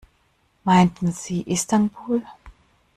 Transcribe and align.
Meinten 0.63 1.11
Sie 1.11 1.41
Istanbul? 1.43 2.23